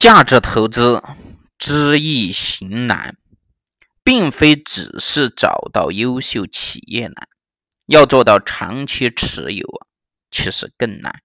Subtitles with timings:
[0.00, 1.02] 价值投资
[1.58, 3.18] 知易行难，
[4.02, 7.28] 并非只是找到优秀企业难，
[7.84, 9.84] 要做到长期持有啊，
[10.30, 11.20] 其实更难。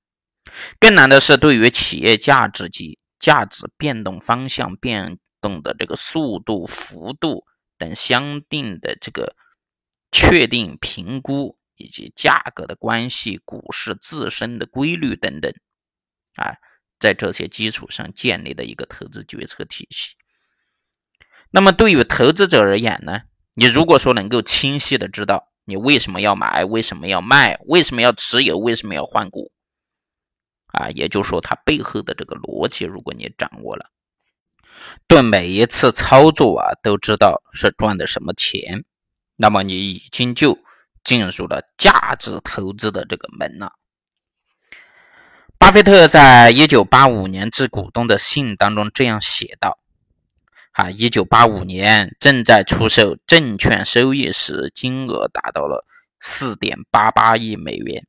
[0.78, 7.46] 更难的是，对于企业价值及价值变动方向、变动的这个速度、幅度
[7.78, 9.38] 等相应的这个
[10.12, 15.50] 确定评估，以及价格的关系、股市自身的规律等等，
[16.36, 16.58] 啊。
[17.00, 20.16] 在这些基础上建立的一个投资决策体系。
[21.52, 23.22] 那么，对于投资者而言呢？
[23.54, 29.54] 你如果说能够清晰的知道你为什么要买，为什么要卖，为什么要持有，为什么要换股，
[30.74, 33.90] 啊，也就是说它背后的这个逻辑，如果你掌握了，
[35.08, 38.84] 对每一次操作啊都知道是赚的什么钱，
[39.38, 40.60] 那么你已经就
[41.04, 43.72] 进入了价值投资的这个门了。
[45.66, 49.80] 巴菲特在一九八五年致股东的信当中这样写道
[50.74, 55.84] ：“啊，一九八五年正在出售证券收益时，金额达到了
[56.20, 58.06] 四点八八亿美元。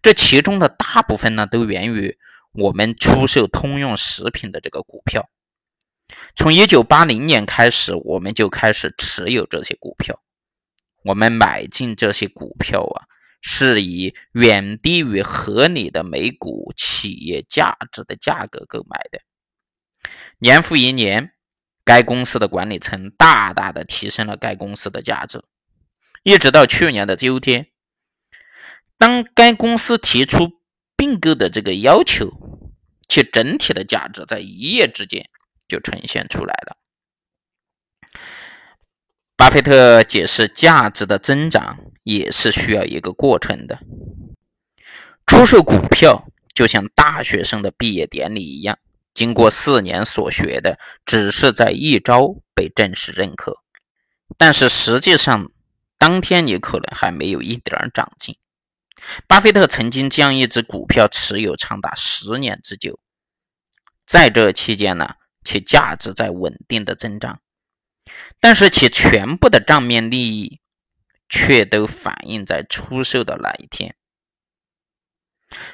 [0.00, 2.16] 这其中的大部分呢，都源于
[2.52, 5.28] 我们出售通用食品的这个股票。
[6.34, 10.18] 从一九八零年开始，我们就开始持有这些股票。
[11.04, 13.04] 我们买进这些股票啊。”
[13.40, 19.20] 是以远低于合理的每股企业价值的价格购买的。
[20.38, 21.32] 年复一年，
[21.84, 25.42] 该公司的管理层大大的提升了该公司的价值，
[26.22, 27.68] 一直到去年的秋天，
[28.96, 30.60] 当该公司提出
[30.96, 32.30] 并购的这个要求，
[33.08, 35.28] 其整体的价值在一夜之间
[35.66, 36.76] 就呈现出来了。
[39.36, 43.80] 巴菲特解释，价值的增长也是需要一个过程的。
[45.26, 48.78] 出售股票就像大学生的毕业典礼一样，
[49.12, 53.58] 经过四年所学的，只是在一朝被正式认可，
[54.36, 55.50] 但是实际上
[55.98, 58.36] 当天你可能还没有一点长进。
[59.26, 62.98] 巴菲特曾经将一只股票持有长达十年之久，
[64.06, 67.40] 在这期间呢，其价值在稳定的增长。
[68.40, 70.60] 但是其全部的账面利益
[71.28, 73.94] 却都反映在出售的那一天。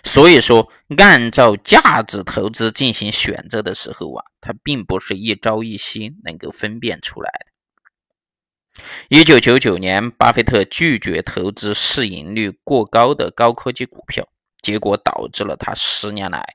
[0.04, 8.84] 所以说，按照价值投资进行选择的时候啊，它并不是一朝一夕能够分辨出来的。
[9.08, 14.28] 一九九九年，巴菲特拒绝投资市盈率过高的高科技股票，
[14.62, 16.54] 结果导致了他十年来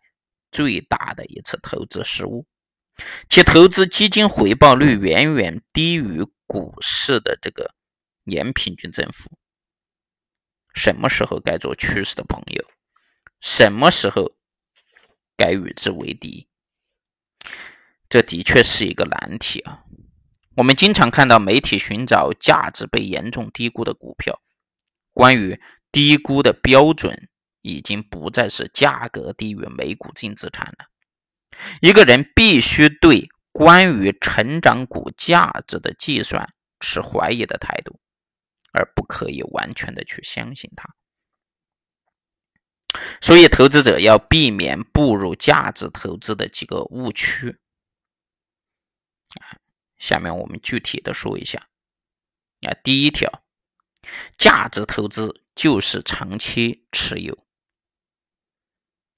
[0.50, 2.46] 最大的一次投资失误。
[3.30, 7.74] 其投资基金回报率远远低于股市的这个
[8.24, 9.32] 年平均增幅。
[10.74, 12.66] 什么时候该做趋势的朋友？
[13.42, 14.36] 什么时候
[15.36, 16.48] 该与之为敌？
[18.08, 19.84] 这的确是一个难题啊！
[20.56, 24.42] 我们经常看到媒体寻找价值被严重低估的股票。
[25.12, 25.60] 关于
[25.92, 27.30] 低估的标准，
[27.62, 30.86] 已经不再是价格低于每股净资产了。
[31.82, 38.00] 一个人必须对关于成长股价值的计算持怀疑的态度，
[38.74, 40.96] 而不可以完全的去相信它。
[43.22, 47.58] 所以，投资者要避免步入价值投资的几个误区。
[49.98, 51.70] 下面我们具体的说一下。
[52.62, 53.44] 啊，第一条，
[54.38, 57.38] 价值投资就是长期持有。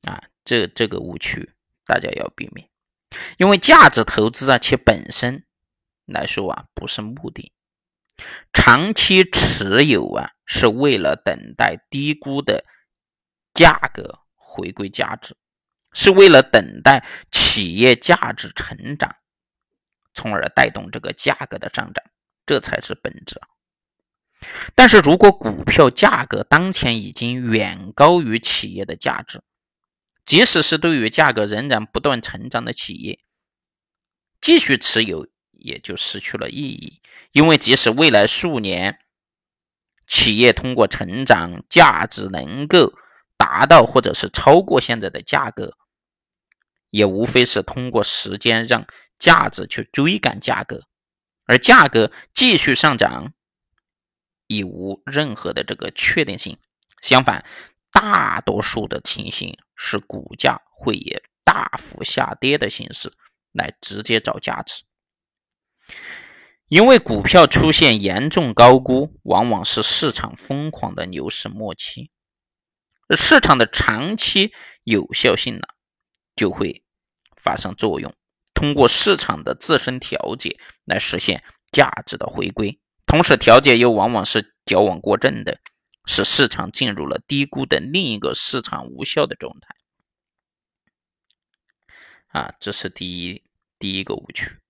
[0.03, 1.53] 啊，这这个误区。
[1.83, 2.69] 大家要避免，
[3.38, 5.44] 因为价值投资啊，其本身
[6.06, 7.51] 来说啊，不是目的。
[8.53, 12.65] 长期持有啊，是为了等待低估的
[13.53, 15.35] 价格回归价值，
[15.93, 19.15] 是为了等待企业价值成长，
[20.13, 22.05] 从而带动这个价格的上涨，
[22.45, 23.39] 这才是本质。
[24.73, 29.43] 但是如果股票价格当前已经远高于企业的价值，
[30.25, 33.19] 即使是对于价格仍然不断成长的企业，
[34.39, 35.27] 继续持有
[35.62, 37.02] 也就失去了意义。
[37.31, 39.00] 因为即使未来数年
[40.08, 42.94] 企业通过成长，价值能够
[43.38, 45.78] 达到或者是超过现在的价格，
[46.90, 48.86] 也无非是通过时间让
[49.18, 50.81] 价值去追赶价格，
[51.46, 53.34] 而价格继续上涨，
[54.48, 56.58] 已无任何的这个确定性。
[57.02, 57.46] 相反，
[57.92, 59.58] 大多数的情形。
[59.84, 63.12] 是股价会以大幅下跌的形式
[63.52, 64.84] 来直接找价值，
[66.71, 72.12] 因为股票出现严重高估，往往是市场疯狂的牛市末期，
[73.09, 74.53] 市场的长期
[74.85, 75.68] 有效性呢
[76.33, 76.85] 就会
[77.35, 78.15] 发生作用，
[78.53, 85.59] 通过市场的自身调节来实现价值的回归，同时调节又往往是矫枉过正的，
[86.06, 89.75] 使市场进入了低估的另一个市场无效的状态。
[92.27, 93.44] 啊，这是第一
[93.77, 94.61] 第一个误区。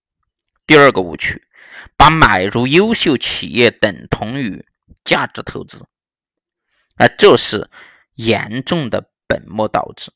[0.71, 1.45] 第二个误区，
[1.97, 4.65] 把买入优秀企业等同于
[5.03, 5.85] 价值投资，
[6.95, 7.69] 啊，这是
[8.13, 10.13] 严重的本末倒置。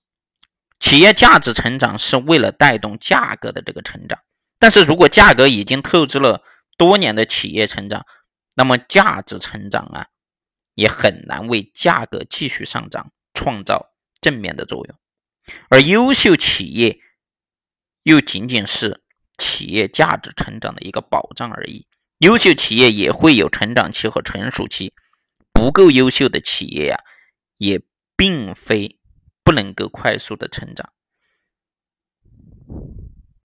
[0.79, 4.17] 企业价值成长是为了带动价格的这个成长，
[4.57, 6.41] 但是如果价格已经透支了
[6.77, 8.05] 多年的企业成长，
[8.55, 10.07] 那么价值成长啊，
[10.75, 14.95] 也很难为价格继续上涨创造正面的作用。
[15.67, 17.01] 而优秀企业
[18.03, 19.03] 又仅仅是
[19.37, 21.87] 企业价值成长的一个保障而已。
[22.19, 24.93] 优秀企业也会有成长期和成熟期，
[25.51, 26.97] 不够优秀的企业呀，
[27.57, 27.81] 也
[28.15, 28.99] 并非。
[29.45, 30.91] 不能够快速的成长，